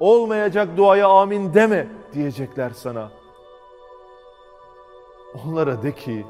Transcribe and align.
Olmayacak 0.00 0.76
duaya 0.76 1.08
amin 1.08 1.54
deme 1.54 1.86
diyecekler 2.14 2.70
sana. 2.70 3.10
Onlara 5.44 5.82
de 5.82 5.94
ki 5.94 6.26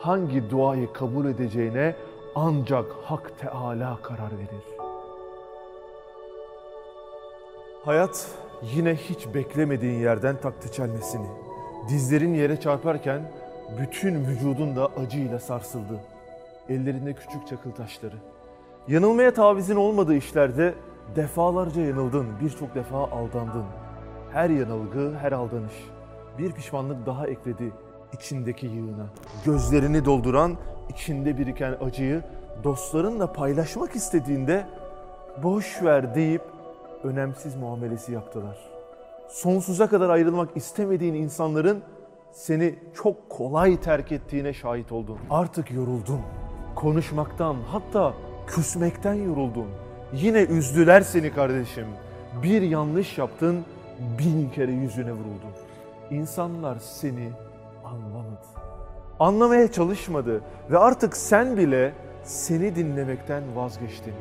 hangi 0.00 0.50
duayı 0.50 0.92
kabul 0.92 1.26
edeceğine 1.26 1.96
ancak 2.34 2.84
Hak 3.04 3.38
Teala 3.38 3.98
karar 4.02 4.32
verir. 4.38 4.64
Hayat 7.84 8.28
yine 8.62 8.94
hiç 8.94 9.34
beklemediğin 9.34 10.00
yerden 10.00 10.36
taktı 10.36 10.72
çelmesini. 10.72 11.26
Dizlerin 11.88 12.34
yere 12.34 12.60
çarparken 12.60 13.32
bütün 13.80 14.24
vücudun 14.26 14.76
da 14.76 14.86
acıyla 14.86 15.38
sarsıldı. 15.38 16.00
Ellerinde 16.68 17.12
küçük 17.12 17.46
çakıl 17.46 17.70
taşları. 17.70 18.16
Yanılmaya 18.88 19.34
tavizin 19.34 19.76
olmadığı 19.76 20.14
işlerde 20.14 20.74
defalarca 21.16 21.82
yanıldın, 21.82 22.26
birçok 22.40 22.74
defa 22.74 22.98
aldandın. 22.98 23.64
Her 24.32 24.50
yanılgı, 24.50 25.14
her 25.20 25.32
aldanış 25.32 25.72
bir 26.38 26.52
pişmanlık 26.52 27.06
daha 27.06 27.26
ekledi 27.26 27.72
içindeki 28.12 28.66
yığına. 28.66 29.06
Gözlerini 29.44 30.04
dolduran, 30.04 30.56
içinde 30.88 31.38
biriken 31.38 31.76
acıyı 31.86 32.22
dostlarınla 32.64 33.32
paylaşmak 33.32 33.96
istediğinde 33.96 34.66
boş 35.42 35.82
ver 35.82 36.14
deyip 36.14 36.42
önemsiz 37.04 37.56
muamelesi 37.56 38.12
yaptılar. 38.12 38.58
Sonsuza 39.28 39.88
kadar 39.88 40.10
ayrılmak 40.10 40.56
istemediğin 40.56 41.14
insanların 41.14 41.82
seni 42.32 42.74
çok 42.94 43.30
kolay 43.30 43.80
terk 43.80 44.12
ettiğine 44.12 44.52
şahit 44.52 44.92
oldun. 44.92 45.18
Artık 45.30 45.70
yoruldun. 45.70 46.20
Konuşmaktan 46.74 47.56
hatta 47.70 48.14
küsmekten 48.46 49.14
yoruldun. 49.14 49.66
Yine 50.14 50.42
üzdüler 50.42 51.00
seni 51.00 51.32
kardeşim. 51.34 51.86
Bir 52.42 52.62
yanlış 52.62 53.18
yaptın, 53.18 53.64
bin 54.18 54.50
kere 54.54 54.72
yüzüne 54.72 55.12
vuruldun. 55.12 55.50
İnsanlar 56.10 56.78
seni 56.78 57.30
anlamadı. 57.84 58.38
Anlamaya 59.20 59.72
çalışmadı 59.72 60.40
ve 60.70 60.78
artık 60.78 61.16
sen 61.16 61.56
bile 61.56 61.92
seni 62.24 62.76
dinlemekten 62.76 63.42
vazgeçtin. 63.56 64.14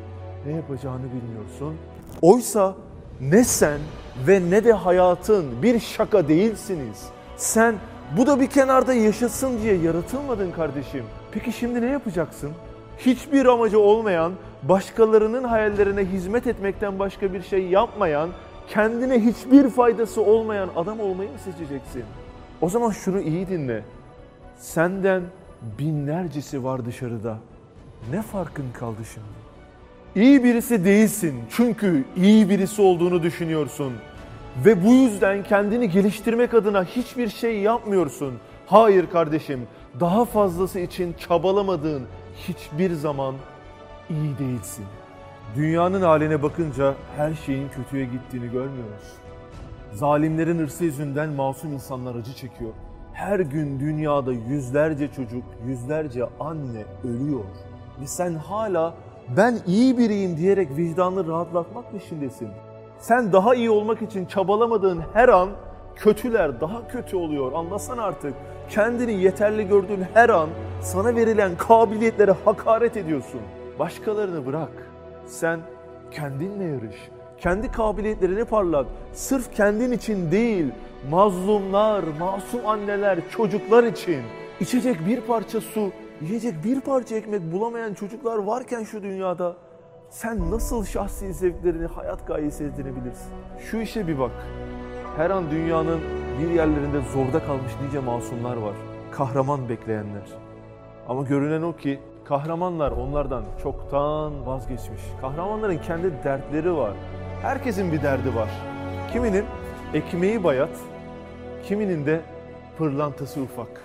Ne 0.46 0.52
yapacağını 0.54 1.04
bilmiyorsun. 1.04 1.76
Oysa 2.22 2.76
ne 3.22 3.44
sen 3.44 3.80
ve 4.28 4.42
ne 4.50 4.64
de 4.64 4.74
hayatın 4.74 5.62
bir 5.64 5.80
şaka 5.80 6.28
değilsiniz. 6.28 7.06
Sen 7.38 7.76
bu 8.18 8.28
da 8.28 8.40
bir 8.40 8.48
kenarda 8.48 8.94
yaşasın 8.94 9.62
diye 9.62 9.76
yaratılmadın 9.76 10.52
kardeşim. 10.52 11.04
Peki 11.32 11.52
şimdi 11.52 11.82
ne 11.82 11.90
yapacaksın? 11.90 12.52
Hiçbir 12.98 13.46
amacı 13.46 13.80
olmayan, 13.80 14.34
başkalarının 14.70 15.44
hayallerine 15.44 16.06
hizmet 16.06 16.48
etmekten 16.48 17.00
başka 17.00 17.34
bir 17.34 17.42
şey 17.42 17.68
yapmayan, 17.68 18.30
kendine 18.68 19.20
hiçbir 19.20 19.70
faydası 19.70 20.22
olmayan 20.22 20.70
adam 20.76 21.00
olmayı 21.00 21.30
mı 21.30 21.38
seçeceksin? 21.44 22.04
O 22.62 22.70
zaman 22.70 22.92
şunu 22.92 23.22
iyi 23.22 23.48
dinle. 23.48 23.84
Senden 24.58 25.22
binlercesi 25.80 26.64
var 26.64 26.86
dışarıda. 26.86 27.38
Ne 28.12 28.22
farkın 28.22 28.66
kaldı 28.74 29.02
şimdi? 29.14 29.44
İyi 30.28 30.44
birisi 30.44 30.86
değilsin 30.86 31.36
çünkü 31.50 32.06
iyi 32.16 32.50
birisi 32.50 32.82
olduğunu 32.82 33.24
düşünüyorsun. 33.24 33.94
Ve 34.66 34.86
bu 34.86 34.94
yüzden 34.94 35.44
kendini 35.44 35.90
geliştirmek 35.90 36.54
adına 36.54 36.84
hiçbir 36.84 37.30
şey 37.30 37.60
yapmıyorsun. 37.60 38.34
Hayır 38.68 39.10
kardeşim, 39.10 39.68
daha 40.00 40.26
fazlası 40.26 40.80
için 40.80 41.14
çabalamadığın 41.14 42.04
hiçbir 42.48 42.94
zaman 42.94 43.36
iyi 44.10 44.38
değilsin. 44.40 44.86
Dünyanın 45.56 46.02
haline 46.02 46.44
bakınca 46.44 46.94
her 47.18 47.34
şeyin 47.34 47.70
kötüye 47.70 48.06
gittiğini 48.06 48.46
görmüyoruz. 48.52 49.14
Zalimlerin 49.94 50.60
hırsı 50.60 50.84
yüzünden 50.84 51.30
masum 51.30 51.74
insanlar 51.74 52.16
acı 52.16 52.34
çekiyor. 52.34 52.72
Her 53.14 53.40
gün 53.40 53.80
dünyada 53.80 54.32
yüzlerce 54.34 55.08
çocuk, 55.12 55.44
yüzlerce 55.66 56.24
anne 56.40 56.86
ölüyor. 57.04 57.44
Ve 58.02 58.08
sen 58.08 58.34
hala 58.34 58.94
ben 59.38 59.60
iyi 59.68 59.98
biriyim 59.98 60.38
diyerek 60.38 60.78
vicdanını 60.78 61.28
rahatlatmak 61.28 61.92
peşindesin. 61.92 62.50
Sen 63.00 63.34
daha 63.34 63.56
iyi 63.56 63.70
olmak 63.70 64.02
için 64.02 64.26
çabalamadığın 64.26 65.02
her 65.14 65.30
an 65.30 65.50
kötüler 65.96 66.62
daha 66.62 66.88
kötü 66.88 67.18
oluyor. 67.18 67.52
Anlasana 67.54 68.04
artık. 68.04 68.34
Kendini 68.70 69.14
yeterli 69.14 69.68
gördüğün 69.68 70.06
her 70.14 70.30
an 70.30 70.50
sana 70.82 71.16
verilen 71.16 71.58
kabiliyetlere 71.58 72.32
hakaret 72.46 72.98
ediyorsun. 72.98 73.42
Başkalarını 73.80 74.46
bırak. 74.46 74.72
Sen 75.26 75.60
kendinle 76.12 76.64
yarış. 76.64 76.96
Kendi 77.38 77.72
kabiliyetlerini 77.72 78.46
parlat. 78.46 78.86
Sırf 79.14 79.54
kendin 79.54 79.92
için 79.92 80.32
değil, 80.32 80.66
mazlumlar, 81.10 82.04
masum 82.20 82.68
anneler, 82.68 83.20
çocuklar 83.30 83.84
için. 83.84 84.22
İçecek 84.60 85.08
bir 85.08 85.22
parça 85.22 85.62
su, 85.62 85.92
yiyecek 86.22 86.64
bir 86.64 86.82
parça 86.82 87.16
ekmek 87.16 87.52
bulamayan 87.52 87.94
çocuklar 87.94 88.38
varken 88.38 88.84
şu 88.84 89.04
dünyada 89.04 89.56
sen 90.10 90.52
nasıl 90.52 90.86
şahsi 90.86 91.34
zevklerini, 91.34 91.86
hayat 91.86 92.28
gayesi 92.28 92.64
edinebilirsin? 92.64 93.32
Şu 93.60 93.78
işe 93.78 94.08
bir 94.08 94.20
bak. 94.20 94.32
Her 95.18 95.30
an 95.30 95.52
dünyanın 95.52 96.00
bir 96.40 96.52
yerlerinde 96.52 97.02
zorda 97.14 97.46
kalmış 97.46 97.72
nice 97.86 98.00
masumlar 98.00 98.58
var. 98.58 98.76
Kahraman 99.12 99.70
bekleyenler. 99.70 100.24
Ama 101.08 101.24
görünen 101.24 101.62
o 101.62 101.76
ki 101.76 102.00
kahramanlar 102.26 102.92
onlardan 102.92 103.44
çoktan 103.64 104.46
vazgeçmiş. 104.46 105.02
Kahramanların 105.22 105.78
kendi 105.78 106.24
dertleri 106.24 106.76
var. 106.76 106.94
Herkesin 107.42 107.92
bir 107.92 108.04
derdi 108.04 108.36
var. 108.36 108.50
Kiminin 109.14 109.46
ekmeği 109.94 110.44
bayat, 110.44 110.70
kiminin 111.68 112.06
de 112.06 112.22
pırlantası 112.78 113.42
ufak. 113.42 113.82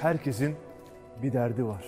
Herkesin 0.00 0.56
bir 1.22 1.32
derdi 1.32 1.66
var. 1.66 1.84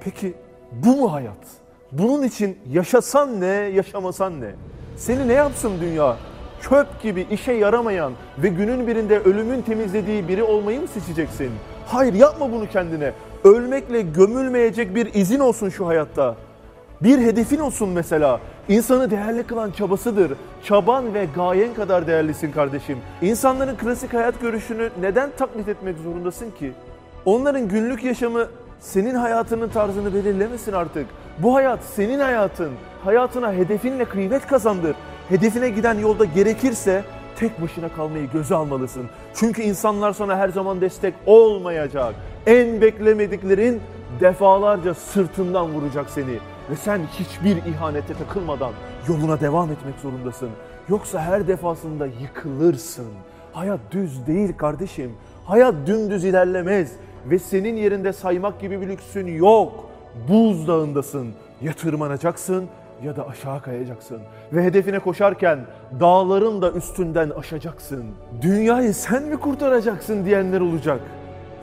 Peki 0.00 0.34
bu 0.72 0.96
mu 0.96 1.12
hayat? 1.12 1.46
Bunun 1.92 2.22
için 2.22 2.58
yaşasan 2.70 3.40
ne, 3.40 3.46
yaşamasan 3.46 4.40
ne? 4.40 4.50
Seni 4.96 5.28
ne 5.28 5.32
yapsın 5.32 5.72
dünya? 5.80 6.16
Çöp 6.60 7.02
gibi 7.02 7.26
işe 7.30 7.52
yaramayan 7.52 8.12
ve 8.38 8.48
günün 8.48 8.86
birinde 8.86 9.18
ölümün 9.18 9.62
temizlediği 9.62 10.28
biri 10.28 10.42
olmayı 10.42 10.80
mı 10.80 10.88
seçeceksin? 10.88 11.50
Hayır 11.86 12.14
yapma 12.14 12.52
bunu 12.52 12.68
kendine. 12.68 13.12
Ölmekle 13.44 14.02
gömülmeyecek 14.02 14.94
bir 14.94 15.14
izin 15.14 15.40
olsun 15.40 15.68
şu 15.68 15.86
hayatta. 15.86 16.36
Bir 17.02 17.18
hedefin 17.18 17.58
olsun 17.58 17.88
mesela. 17.88 18.40
İnsanı 18.68 19.10
değerli 19.10 19.42
kılan 19.42 19.70
çabasıdır. 19.70 20.32
Çaban 20.64 21.14
ve 21.14 21.28
gayen 21.34 21.74
kadar 21.74 22.06
değerlisin 22.06 22.52
kardeşim. 22.52 22.98
İnsanların 23.22 23.76
klasik 23.76 24.14
hayat 24.14 24.40
görüşünü 24.40 24.90
neden 25.00 25.30
taklit 25.38 25.68
etmek 25.68 25.98
zorundasın 25.98 26.50
ki? 26.50 26.72
Onların 27.24 27.68
günlük 27.68 28.04
yaşamı 28.04 28.48
senin 28.80 29.14
hayatının 29.14 29.68
tarzını 29.68 30.14
belirlemesin 30.14 30.72
artık. 30.72 31.06
Bu 31.38 31.54
hayat 31.54 31.80
senin 31.96 32.20
hayatın. 32.20 32.70
Hayatına 33.04 33.52
hedefinle 33.52 34.04
kıymet 34.04 34.46
kazandır. 34.46 34.96
Hedefine 35.28 35.68
giden 35.68 35.98
yolda 35.98 36.24
gerekirse 36.24 37.04
tek 37.36 37.62
başına 37.62 37.88
kalmayı 37.88 38.30
göze 38.30 38.54
almalısın. 38.54 39.06
Çünkü 39.34 39.62
insanlar 39.62 40.12
sana 40.12 40.36
her 40.36 40.48
zaman 40.48 40.80
destek 40.80 41.14
olmayacak. 41.26 42.14
En 42.46 42.80
beklemediklerin 42.80 43.80
defalarca 44.20 44.94
sırtından 44.94 45.72
vuracak 45.72 46.10
seni. 46.10 46.38
Ve 46.70 46.76
sen 46.76 47.00
hiçbir 47.06 47.56
ihanete 47.56 48.14
takılmadan 48.14 48.72
yoluna 49.08 49.40
devam 49.40 49.70
etmek 49.70 49.94
zorundasın. 50.02 50.48
Yoksa 50.88 51.20
her 51.20 51.48
defasında 51.48 52.06
yıkılırsın. 52.06 53.06
Hayat 53.52 53.80
düz 53.90 54.26
değil 54.26 54.56
kardeşim. 54.56 55.12
Hayat 55.44 55.74
dümdüz 55.86 56.24
ilerlemez. 56.24 56.92
Ve 57.26 57.38
senin 57.38 57.76
yerinde 57.76 58.12
saymak 58.12 58.60
gibi 58.60 58.80
bir 58.80 58.88
lüksün 58.88 59.26
yok. 59.26 59.72
Buzdağındasın. 60.28 61.28
Ya 61.62 61.72
tırmanacaksın 61.72 62.64
ya 63.04 63.16
da 63.16 63.28
aşağı 63.28 63.62
kayacaksın. 63.62 64.18
Ve 64.52 64.64
hedefine 64.64 64.98
koşarken 64.98 65.58
dağların 66.00 66.62
da 66.62 66.72
üstünden 66.72 67.30
aşacaksın. 67.30 68.04
Dünyayı 68.42 68.94
sen 68.94 69.22
mi 69.22 69.36
kurtaracaksın 69.36 70.24
diyenler 70.24 70.60
olacak. 70.60 71.00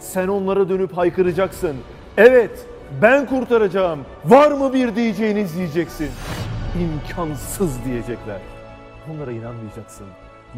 Sen 0.01 0.27
onlara 0.27 0.69
dönüp 0.69 0.97
haykıracaksın. 0.97 1.75
Evet 2.17 2.65
ben 3.01 3.25
kurtaracağım. 3.25 3.99
Var 4.25 4.51
mı 4.51 4.73
bir 4.73 4.95
diyeceğiniz 4.95 5.57
diyeceksin. 5.57 6.09
İmkansız 6.81 7.85
diyecekler. 7.85 8.39
Onlara 9.11 9.31
inanmayacaksın. 9.31 10.05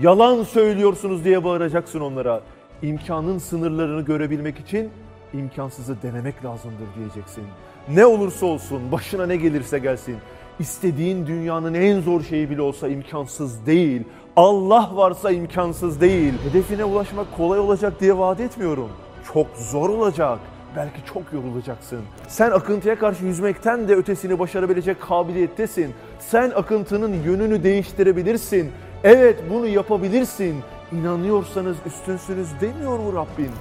Yalan 0.02 0.44
söylüyorsunuz 0.44 1.24
diye 1.26 1.44
bağıracaksın 1.44 2.00
onlara. 2.00 2.42
İmkanın 2.82 3.38
sınırlarını 3.38 4.02
görebilmek 4.02 4.60
için 4.60 4.90
imkansızı 5.34 6.02
denemek 6.04 6.46
lazımdır 6.46 6.88
diyeceksin. 6.98 7.44
Ne 7.90 8.06
olursa 8.06 8.46
olsun, 8.46 8.92
başına 8.92 9.26
ne 9.26 9.36
gelirse 9.36 9.80
gelsin. 9.80 10.16
İstediğin 10.60 11.28
dünyanın 11.28 11.74
en 11.74 12.02
zor 12.02 12.22
şeyi 12.24 12.50
bile 12.50 12.62
olsa 12.62 12.88
imkansız 12.88 13.66
değil. 13.66 14.02
Allah 14.36 14.92
varsa 14.94 15.32
imkansız 15.32 16.02
değil. 16.02 16.34
Hedefine 16.50 16.84
ulaşmak 16.84 17.38
kolay 17.38 17.60
olacak 17.60 18.02
diye 18.02 18.18
vaat 18.18 18.40
etmiyorum. 18.40 18.90
Çok 19.34 19.48
zor 19.58 19.90
olacak. 19.90 20.40
Belki 20.76 21.06
çok 21.14 21.34
yorulacaksın. 21.34 22.02
Sen 22.28 22.52
akıntıya 22.52 23.00
karşı 23.00 23.26
yüzmekten 23.26 23.88
de 23.88 23.96
ötesini 23.96 24.40
başarabilecek 24.40 25.02
kabiliyettesin. 25.02 25.94
Sen 26.20 26.50
akıntının 26.50 27.24
yönünü 27.24 27.64
değiştirebilirsin. 27.64 28.72
Evet 29.04 29.40
bunu 29.50 29.68
yapabilirsin. 29.68 30.56
İnanıyorsanız 30.92 31.78
üstünsünüz 31.86 32.48
demiyor 32.62 33.00
mu 33.00 33.14
Rabbin? 33.14 33.52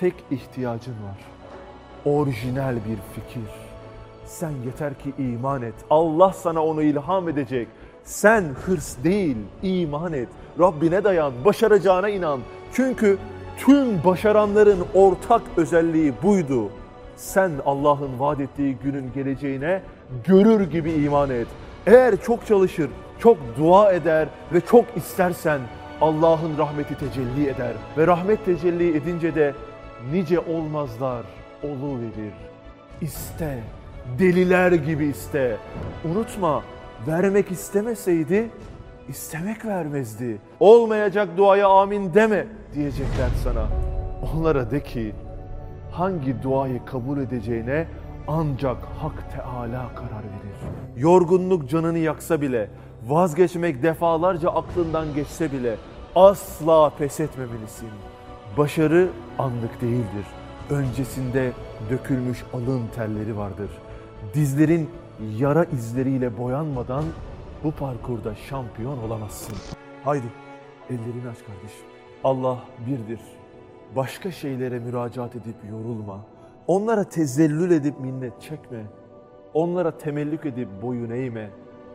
Tek 0.00 0.14
ihtiyacın 0.30 0.92
var. 0.92 1.18
Orijinal 2.04 2.74
bir 2.74 3.20
fikir. 3.22 3.50
Sen 4.26 4.52
yeter 4.66 4.94
ki 4.94 5.12
iman 5.18 5.62
et. 5.62 5.74
Allah 5.90 6.32
sana 6.32 6.64
onu 6.64 6.82
ilham 6.82 7.28
edecek. 7.28 7.68
Sen 8.04 8.44
hırs 8.66 8.96
değil, 9.04 9.36
iman 9.62 10.12
et. 10.12 10.28
Rabbine 10.58 11.04
dayan, 11.04 11.32
başaracağına 11.44 12.08
inan. 12.08 12.40
Çünkü 12.72 13.18
tüm 13.66 14.04
başaranların 14.04 14.78
ortak 14.94 15.42
özelliği 15.56 16.12
buydu. 16.22 16.70
Sen 17.16 17.50
Allah'ın 17.66 18.20
vaat 18.20 18.40
ettiği 18.40 18.76
günün 18.84 19.12
geleceğine 19.12 19.82
görür 20.24 20.70
gibi 20.70 20.92
iman 20.92 21.30
et. 21.30 21.46
Eğer 21.86 22.22
çok 22.22 22.46
çalışır, 22.46 22.90
çok 23.18 23.38
dua 23.58 23.92
eder 23.92 24.28
ve 24.52 24.60
çok 24.60 24.84
istersen 24.96 25.60
Allah'ın 26.00 26.58
rahmeti 26.58 26.98
tecelli 26.98 27.48
eder. 27.48 27.72
Ve 27.98 28.06
rahmet 28.06 28.44
tecelli 28.44 28.96
edince 28.96 29.34
de 29.34 29.54
nice 30.12 30.40
olmazlar 30.40 31.22
verir. 31.64 32.32
İste, 33.00 33.58
deliler 34.18 34.72
gibi 34.72 35.04
iste. 35.06 35.56
Unutma, 36.04 36.62
vermek 37.06 37.50
istemeseydi 37.50 38.50
istemek 39.08 39.64
vermezdi. 39.64 40.38
Olmayacak 40.60 41.28
duaya 41.36 41.68
amin 41.68 42.14
deme 42.14 42.46
diyecekler 42.74 43.28
sana. 43.44 43.66
Onlara 44.34 44.70
de 44.70 44.82
ki 44.82 45.14
hangi 45.90 46.42
duayı 46.42 46.84
kabul 46.84 47.18
edeceğine 47.18 47.86
ancak 48.28 48.76
Hak 48.98 49.32
Teala 49.32 49.94
karar 49.94 50.24
verir. 50.24 50.72
Yorgunluk 50.96 51.70
canını 51.70 51.98
yaksa 51.98 52.40
bile, 52.40 52.70
vazgeçmek 53.06 53.82
defalarca 53.82 54.50
aklından 54.50 55.14
geçse 55.14 55.52
bile 55.52 55.76
asla 56.14 56.90
pes 56.90 57.20
etmemelisin. 57.20 57.88
Başarı 58.58 59.08
anlık 59.38 59.80
değildir. 59.80 60.26
Öncesinde 60.70 61.52
dökülmüş 61.90 62.44
alın 62.54 62.82
terleri 62.94 63.36
vardır. 63.36 63.70
Dizlerin 64.34 64.90
yara 65.38 65.64
izleriyle 65.64 66.38
boyanmadan 66.38 67.04
bu 67.64 67.70
parkurda 67.72 68.34
şampiyon 68.34 68.98
olamazsın. 68.98 69.56
Haydi 70.04 70.26
ellerini 70.90 71.28
aç 71.30 71.38
kardeşim. 71.38 72.01
Allah 72.24 72.58
birdir. 72.86 73.20
Başka 73.96 74.30
şeylere 74.30 74.78
müracaat 74.78 75.36
edip 75.36 75.54
yorulma. 75.70 76.20
Onlara 76.66 77.04
tezellül 77.04 77.70
edip 77.70 78.00
minnet 78.00 78.40
çekme. 78.40 78.82
Onlara 79.54 79.98
temellük 79.98 80.46
edip 80.46 80.68
boyun 80.82 81.10
eğme. 81.10 81.50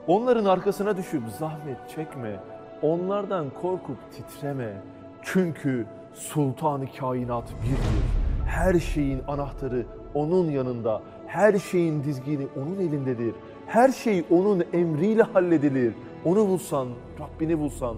Onların 0.07 0.45
arkasına 0.45 0.97
düşüp 0.97 1.23
zahmet 1.39 1.89
çekme. 1.95 2.39
Onlardan 2.81 3.45
korkup 3.61 3.97
titreme. 4.11 4.73
Çünkü 5.21 5.85
sultanı 6.13 6.85
kainat 6.99 7.53
birdir. 7.63 8.03
Her 8.45 8.79
şeyin 8.79 9.21
anahtarı 9.27 9.85
onun 10.13 10.51
yanında. 10.51 11.01
Her 11.27 11.59
şeyin 11.59 12.03
dizgini 12.03 12.47
onun 12.57 12.79
elindedir. 12.79 13.35
Her 13.67 13.89
şey 13.89 14.25
onun 14.29 14.63
emriyle 14.73 15.23
halledilir. 15.23 15.93
Onu 16.25 16.47
bulsan, 16.47 16.87
Rabbini 17.19 17.59
bulsan, 17.59 17.95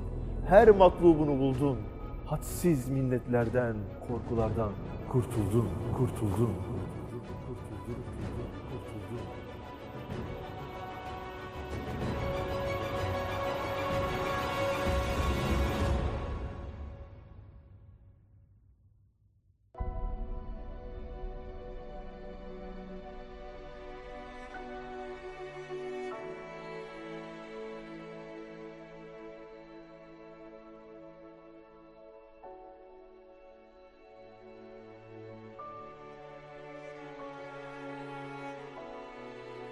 her 0.48 0.70
matlubunu 0.70 1.40
buldun. 1.40 1.78
Hadsiz 2.30 2.90
minnetlerden, 2.90 3.76
korkulardan 4.08 4.72
kurtuldun, 5.12 5.70
kurtuldun. 5.98 6.54